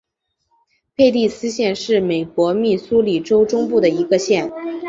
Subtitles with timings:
[0.95, 4.51] 佩蒂斯县是美国密苏里州中部的一个县。